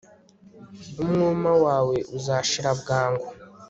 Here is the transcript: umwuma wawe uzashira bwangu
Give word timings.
umwuma 1.03 1.51
wawe 1.65 1.97
uzashira 2.17 2.69
bwangu 2.79 3.27